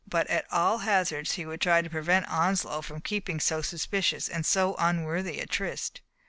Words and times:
But 0.07 0.25
at 0.31 0.51
all 0.51 0.79
hazards 0.79 1.33
he 1.33 1.45
would 1.45 1.61
try 1.61 1.83
to 1.83 1.87
prevent 1.91 2.27
Onslow 2.27 2.81
from 2.81 3.01
keeping 3.01 3.39
so 3.39 3.61
suspicious 3.61 4.27
and 4.27 4.43
so 4.47 4.75
unworthy 4.79 5.39
a 5.39 5.45
tryst. 5.45 6.01